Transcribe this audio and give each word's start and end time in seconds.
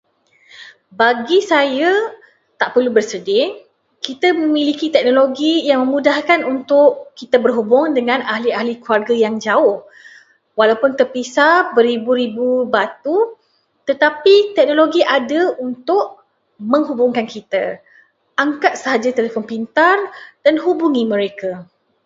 Bagi 0.99 1.39
saya, 1.51 1.91
tak 2.59 2.69
perlu 2.73 2.89
bersedih. 2.97 3.47
Kita 4.07 4.27
memiliki 4.41 4.87
teknologi 4.95 5.53
yang 5.69 5.79
memudahkan 5.85 6.39
untuk 6.53 6.89
kita 7.19 7.37
berhubung 7.45 7.85
dengan 7.97 8.19
ahli-ahli 8.33 8.73
keluarga 8.83 9.13
yang 9.25 9.35
jauh. 9.45 9.77
Walaupun 10.59 10.91
terpisah 10.99 11.55
beribu-ribu 11.77 12.49
batu, 12.75 13.17
tetapi 13.89 14.35
teknologi 14.57 15.01
ada 15.17 15.41
untuk 15.67 16.03
menghubungkan 16.71 17.25
kita. 17.35 17.65
Angkat 18.43 18.73
saja 18.83 19.09
telefon 19.17 19.45
pintar 19.51 19.97
dan 20.45 20.55
hubungi 20.65 21.03
mereka. 21.13 21.51